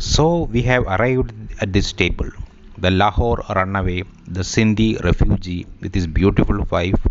[0.00, 1.30] So we have arrived
[1.60, 2.30] at this table.
[2.78, 7.06] The Lahore runaway, the Sindhi refugee with his beautiful wife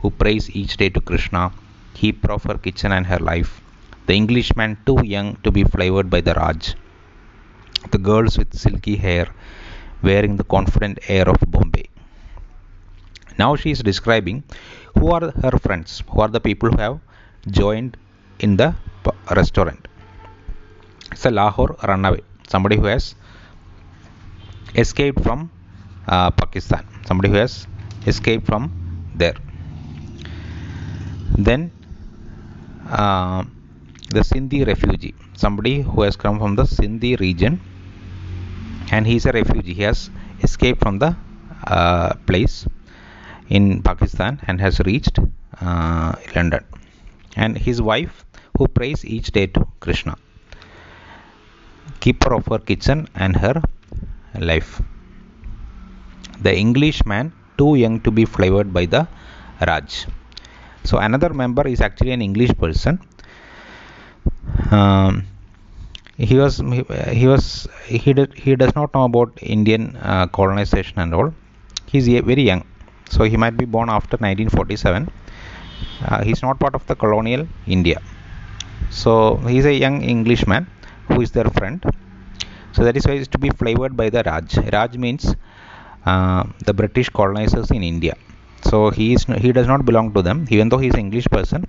[0.00, 1.50] who prays each day to Krishna,
[1.94, 3.62] keeper of her kitchen and her life,
[4.04, 6.74] the Englishman too young to be flavored by the Raj,
[7.90, 9.28] the girls with silky hair
[10.02, 11.88] wearing the confident air of Bombay.
[13.38, 14.44] Now she is describing
[14.98, 17.00] who are her friends, who are the people who have
[17.48, 17.96] joined
[18.40, 18.74] in the
[19.34, 19.88] restaurant.
[21.12, 23.14] It's a Lahore runaway, somebody who has
[24.74, 25.50] escaped from
[26.06, 27.66] uh, Pakistan, somebody who has
[28.06, 28.72] escaped from
[29.14, 29.34] there.
[31.38, 31.70] Then
[32.88, 33.44] uh,
[34.10, 37.60] the Sindhi refugee, somebody who has come from the Sindhi region
[38.90, 39.74] and he is a refugee.
[39.74, 40.10] He has
[40.42, 41.16] escaped from the
[41.66, 42.66] uh, place
[43.48, 45.18] in Pakistan and has reached
[45.60, 46.64] uh, London.
[47.36, 48.24] And his wife,
[48.56, 50.16] who prays each day to Krishna,
[52.00, 53.62] keeper of her kitchen and her
[54.38, 54.82] life.
[56.40, 59.08] The Englishman, too young to be flavored by the
[59.66, 60.06] Raj.
[60.84, 63.00] So another member is actually an English person.
[64.70, 65.26] Um,
[66.16, 66.58] he was
[67.20, 71.32] he, was he did, he does not know about Indian uh, colonization and all.
[71.86, 72.64] He's very young,
[73.08, 75.10] so he might be born after 1947.
[76.02, 78.00] Uh, he's not part of the colonial India.
[78.90, 80.66] So he's a young Englishman
[81.08, 81.82] who is their friend.
[82.72, 84.56] So that is why it's to be flavored by the Raj.
[84.72, 85.34] Raj means
[86.06, 88.16] uh, the British colonizers in India.
[88.64, 91.66] So he is he does not belong to them, even though he is English person.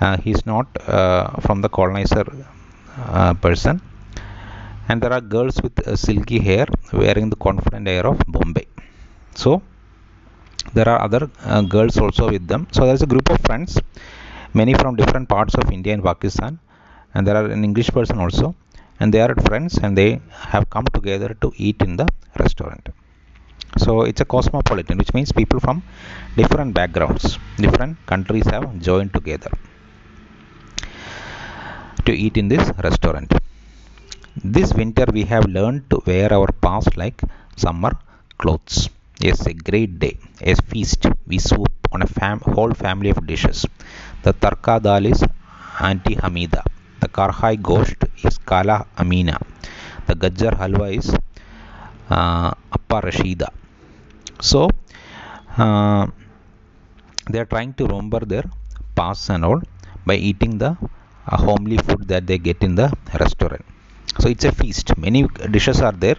[0.00, 2.24] Uh, he is not uh, from the colonizer
[2.98, 3.80] uh, person.
[4.88, 8.66] And there are girls with uh, silky hair wearing the confident air of Bombay.
[9.34, 9.62] So
[10.74, 12.66] there are other uh, girls also with them.
[12.72, 13.78] So there is a group of friends,
[14.54, 16.58] many from different parts of India and Pakistan,
[17.14, 18.54] and there are an English person also,
[19.00, 20.20] and they are friends and they
[20.54, 22.88] have come together to eat in the restaurant.
[23.78, 25.82] So it's a cosmopolitan, which means people from
[26.36, 29.50] different backgrounds, different countries have joined together
[32.06, 33.32] to eat in this restaurant.
[34.42, 37.20] This winter we have learned to wear our past like
[37.56, 37.92] summer
[38.38, 38.88] clothes.
[39.20, 41.06] Yes, a great day, a feast.
[41.26, 43.66] We swoop on a fam- whole family of dishes.
[44.22, 45.22] The tarka dal is
[45.78, 46.62] Auntie Hamida.
[47.00, 49.38] The karhai gosht is Kala Amina.
[50.06, 51.08] The gajjar halwa is
[52.10, 53.48] uh, Appa Rashida.
[54.40, 54.70] So,
[55.58, 56.06] uh,
[57.30, 58.44] they are trying to remember their
[58.98, 59.60] past and all
[60.08, 60.70] by eating the
[61.32, 62.88] uh, homely food that they get in the
[63.22, 63.64] restaurant
[64.20, 65.20] so it's a feast many
[65.56, 66.18] dishes are there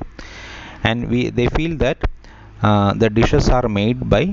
[0.90, 2.00] and we they feel that
[2.68, 4.24] uh, the dishes are made by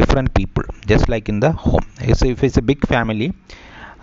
[0.00, 1.86] different people just like in the home
[2.20, 3.30] so if it's a big family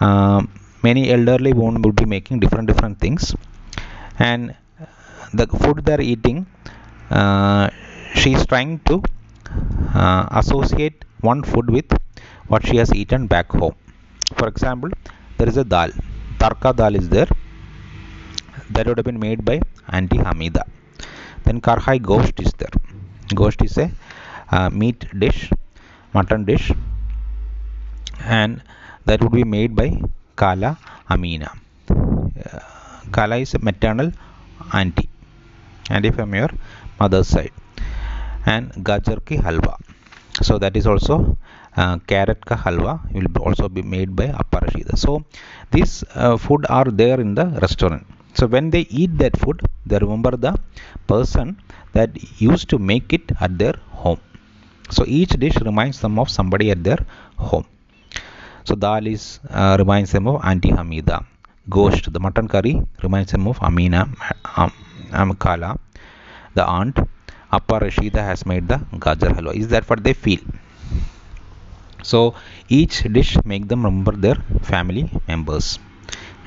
[0.08, 0.42] uh,
[0.88, 3.34] many elderly women would be making different different things.
[4.19, 4.56] And
[5.40, 6.46] the food they're eating
[7.09, 7.69] uh,
[8.22, 9.01] she's trying to
[9.94, 11.90] uh, associate one food with
[12.47, 13.75] what she has eaten back home.
[14.38, 14.90] For example
[15.38, 15.91] there is a dal.
[16.40, 17.28] Tarka dal is there.
[18.72, 20.63] That would have been made by Auntie Hamida.
[21.44, 22.75] Then Karhai Gosht is there.
[23.40, 23.91] Gosht is a
[24.52, 25.52] uh, meat dish,
[26.13, 26.72] mutton dish,
[28.22, 28.62] and
[29.06, 30.02] that would be made by
[30.35, 30.78] Kala
[31.09, 31.51] Amina.
[33.12, 34.12] Kala is a maternal
[34.73, 35.09] auntie,
[35.90, 36.50] auntie from your
[37.00, 37.51] mother's side,
[38.46, 39.78] and Gajar ki halwa.
[40.41, 41.38] So that is also
[41.78, 44.97] uh, carrot ka halwa will also be made by Appa Rashida.
[44.97, 45.23] So
[45.72, 48.06] these uh, food are there in the restaurant
[48.38, 49.59] so when they eat that food
[49.90, 50.53] they remember the
[51.12, 51.47] person
[51.94, 52.09] that
[52.50, 54.22] used to make it at their home
[54.96, 57.02] so each dish reminds them of somebody at their
[57.50, 57.66] home
[58.68, 59.24] so dal is
[59.59, 61.18] uh, reminds them of auntie hamida.
[61.76, 64.02] Gosht the mutton curry reminds them of amina
[64.58, 64.72] um,
[65.22, 65.72] amkala
[66.58, 66.98] the aunt
[67.58, 69.53] appa rashida has made the gajar halwa.
[69.62, 70.44] Is that what they feel?
[72.12, 72.20] So
[72.80, 74.40] each dish make them remember their
[74.72, 75.80] family members.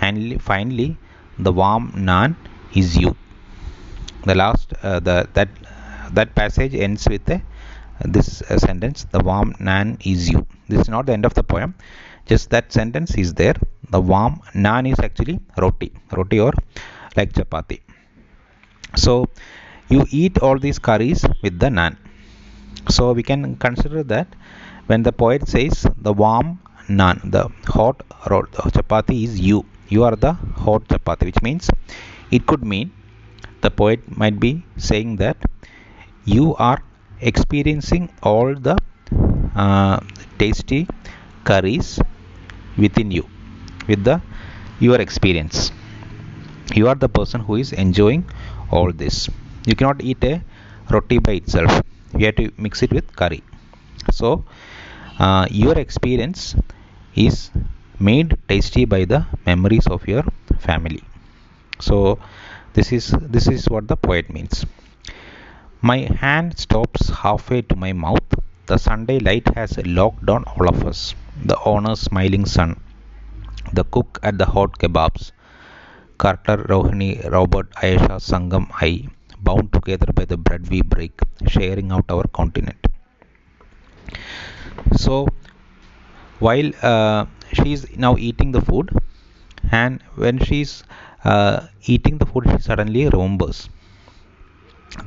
[0.00, 0.90] And finally
[1.38, 2.36] the warm naan
[2.80, 3.16] is you.
[4.24, 5.48] The last uh, the that
[6.16, 7.42] that passage ends with a,
[8.00, 10.46] this uh, sentence the warm naan is you.
[10.68, 11.74] This is not the end of the poem.
[12.26, 13.56] Just that sentence is there.
[13.90, 15.92] The warm naan is actually roti.
[16.12, 16.52] Roti or
[17.16, 17.80] like chapati.
[18.96, 19.26] So
[19.88, 21.96] you eat all these curries with the naan
[22.90, 24.28] so we can consider that
[24.86, 26.58] when the poet says the warm
[26.88, 27.98] naan the hot
[28.76, 29.64] chapati is you.
[29.88, 31.70] You are the hot chapati which means
[32.30, 32.92] it could mean
[33.62, 35.36] the poet might be saying that
[36.24, 36.80] you are
[37.20, 38.76] experiencing all the
[39.54, 40.00] uh,
[40.38, 40.86] tasty
[41.44, 41.98] curries
[42.76, 43.26] within you
[43.88, 44.20] with the
[44.80, 45.72] your experience.
[46.74, 48.24] You are the person who is enjoying
[48.70, 49.28] all this.
[49.66, 50.42] You cannot eat a
[50.90, 51.82] roti by itself.
[52.16, 53.42] You have to mix it with curry.
[54.12, 54.44] So
[55.18, 56.54] uh, your experience
[57.14, 57.50] is
[57.98, 60.24] made tasty by the memories of your
[60.60, 61.02] family.
[61.80, 62.18] So
[62.74, 64.64] this is this is what the poet means
[65.80, 68.34] my hand stops halfway to my mouth.
[68.66, 71.14] The sunday light has locked down all of us.
[71.44, 72.80] The owner's smiling son.
[73.72, 75.30] The cook at the hot kebabs.
[76.18, 79.06] Carter, Rohini, Robert, Ayesha, Sangam, I,
[79.38, 81.12] bound together by the bread we break,
[81.46, 82.84] sharing out our continent.
[84.96, 85.28] So,
[86.40, 88.90] while uh, she is now eating the food,
[89.70, 90.82] and when she's
[91.22, 93.68] uh, eating the food, she suddenly remembers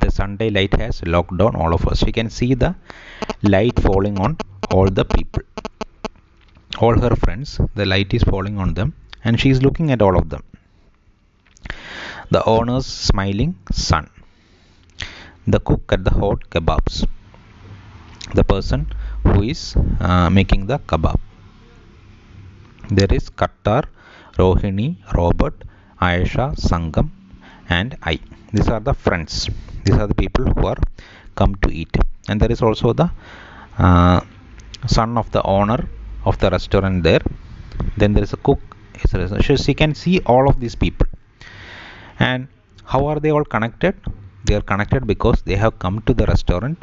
[0.00, 2.04] the Sunday light has locked down all of us.
[2.04, 2.74] we can see the
[3.42, 4.38] light falling on
[4.70, 5.42] all the people,
[6.78, 7.60] all her friends.
[7.74, 8.94] The light is falling on them,
[9.24, 10.44] and she is looking at all of them
[12.34, 14.08] the owner's smiling son,
[15.46, 17.06] the cook at the hot kebabs,
[18.34, 18.86] the person
[19.22, 21.18] who is uh, making the kebab.
[22.88, 23.84] There is Kattar,
[24.38, 25.64] Rohini, Robert,
[26.00, 27.10] Ayesha, Sangam,
[27.68, 28.18] and I.
[28.52, 29.50] These are the friends.
[29.84, 30.80] These are the people who are
[31.34, 31.96] come to eat.
[32.28, 33.10] And there is also the
[33.78, 34.20] uh,
[34.86, 35.88] son of the owner
[36.24, 37.22] of the restaurant there.
[37.96, 38.60] Then there is a cook.
[39.08, 41.06] So she can see all of these people
[42.18, 42.48] and
[42.92, 43.94] how are they all connected
[44.44, 46.78] they are connected because they have come to the restaurant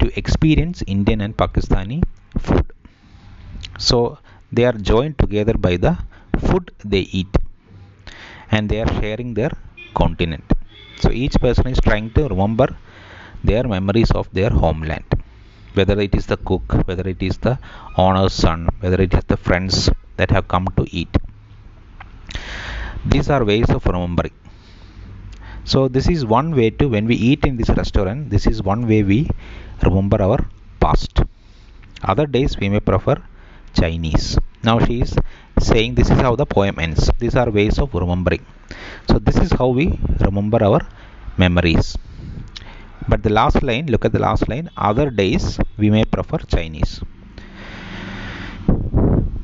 [0.00, 1.98] to experience indian and pakistani
[2.46, 2.66] food
[3.88, 3.98] so
[4.56, 5.94] they are joined together by the
[6.46, 7.34] food they eat
[8.50, 9.52] and they are sharing their
[10.00, 10.57] continent
[11.00, 12.68] so each person is trying to remember
[13.44, 15.04] their memories of their homeland.
[15.74, 17.58] Whether it is the cook whether it is the
[17.96, 21.14] owner's son whether it is the friends that have come to eat.
[23.06, 24.32] These are ways of remembering.
[25.64, 28.86] So this is one way to when we eat in this restaurant this is one
[28.88, 29.28] way we
[29.82, 30.40] remember our
[30.80, 31.22] past.
[32.02, 33.16] Other days we may prefer
[33.74, 35.14] chinese now she is
[35.60, 37.10] saying this is how the poem ends.
[37.18, 38.44] These are ways of remembering.
[39.08, 40.80] So this is how we remember our
[41.36, 41.96] memories.
[43.08, 44.70] But the last line look at the last line.
[44.76, 47.00] Other days we may prefer chinese.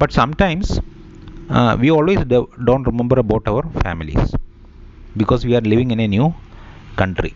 [0.00, 0.80] But sometimes
[1.48, 4.34] uh, we always do, don't remember about our families.
[5.16, 6.34] Because we are living in a new
[6.96, 7.34] country.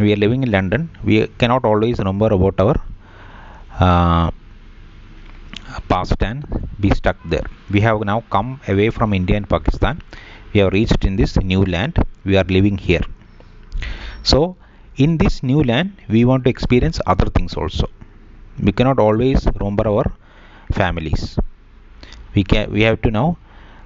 [0.00, 0.90] We are living in london.
[1.04, 2.76] We cannot always remember about our
[3.80, 4.30] uh,
[5.88, 6.44] past and
[6.80, 7.46] be stuck there.
[7.70, 10.00] We have now come away from india and pakistan.
[10.52, 11.94] We have reached in this new land.
[12.24, 13.04] We are living here.
[14.22, 14.56] So
[14.96, 17.88] in this new land we want to experience other things also.
[18.66, 20.06] We cannot always remember our
[20.72, 21.38] families.
[22.34, 23.36] We can we have to now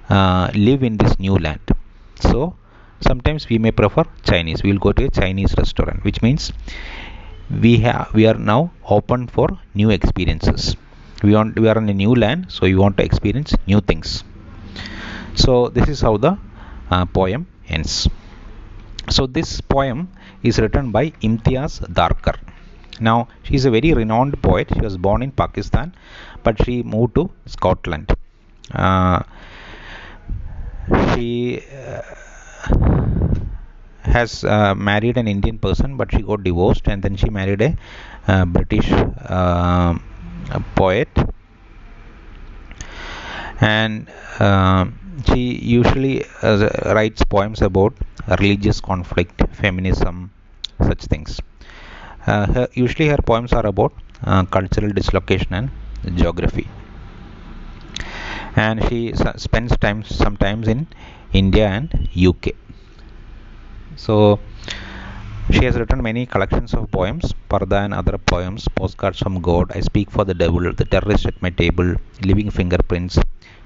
[0.09, 1.61] uh, live in this new land.
[2.19, 2.55] So
[3.01, 4.61] sometimes we may prefer chinese.
[4.63, 6.51] We will go to a chinese restaurant which means
[7.65, 10.75] we have we are now open for new experiences
[11.23, 14.23] we want we are in a new land so we want to experience new things.
[15.35, 16.37] So this is how the
[16.89, 18.07] uh, poem ends.
[19.09, 20.09] So this poem
[20.43, 22.37] is written by imtiaz dharker.
[22.99, 24.69] Now she is a very renowned poet.
[24.73, 25.93] She was born in pakistan
[26.43, 28.13] but she moved to scotland.
[28.71, 29.23] Uh,
[31.13, 32.01] she uh,
[34.01, 37.75] has uh, married an Indian person, but she got divorced and then she married a
[38.27, 39.97] uh, British uh,
[40.75, 41.09] poet.
[43.61, 44.07] And
[44.39, 44.85] uh,
[45.27, 47.93] she usually uh, writes poems about
[48.39, 50.31] religious conflict, feminism,
[50.81, 51.39] such things.
[52.27, 53.93] Uh, her, usually, her poems are about
[54.51, 55.71] cultural dislocation and
[56.17, 56.67] geography.
[58.55, 60.85] And she spends time sometimes in
[61.33, 62.53] India and UK.
[63.95, 64.39] So
[65.51, 69.79] she has written many collections of poems, Purdah and other poems, postcards from God, I
[69.81, 73.17] speak for the devil, the terrorist at my table, living fingerprints.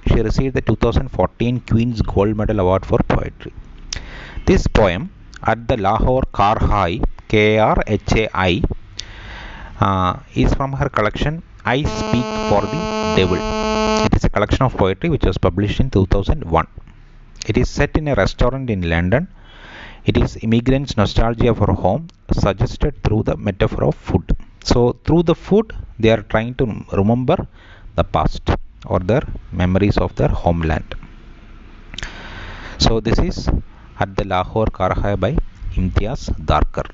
[0.07, 3.53] She received the 2014 Queen's Gold Medal Award for Poetry.
[4.45, 5.11] This poem,
[5.43, 8.61] at the Lahore Karhai, K-R-H-A-I,
[9.79, 12.79] uh, is from her collection I Speak for the
[13.17, 13.39] Devil.
[14.05, 16.67] It is a collection of poetry which was published in 2001.
[17.47, 19.27] It is set in a restaurant in London.
[20.05, 24.35] It is immigrants' nostalgia for home suggested through the metaphor of food.
[24.63, 27.47] So, through the food, they are trying to remember
[27.95, 28.49] the past
[28.85, 30.95] or their memories of their homeland.
[32.77, 33.49] So, this is
[33.99, 35.37] at the Lahore Karahai by
[35.75, 36.85] Imtiaz Dharker.